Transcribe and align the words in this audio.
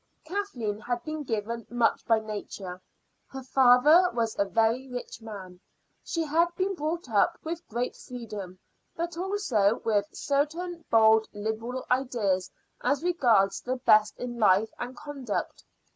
Kathleen 0.25 0.79
had 0.79 1.03
been 1.03 1.21
given 1.21 1.67
much 1.69 2.07
by 2.07 2.17
Nature. 2.19 2.81
Her 3.27 3.43
father 3.43 4.09
was 4.15 4.35
a 4.39 4.45
very 4.45 4.89
rich 4.89 5.21
man; 5.21 5.59
she 6.03 6.23
had 6.23 6.47
been 6.55 6.73
brought 6.73 7.07
up 7.07 7.37
with 7.43 7.67
great 7.67 7.95
freedom, 7.95 8.57
but 8.95 9.15
also 9.15 9.79
with 9.85 10.07
certain 10.11 10.85
bold 10.89 11.27
liberal 11.33 11.85
ideas 11.91 12.49
as 12.83 13.03
regards 13.03 13.61
the 13.61 13.75
best 13.75 14.17
in 14.17 14.39
life 14.39 14.71
and 14.79 14.97
conduct. 14.97 15.65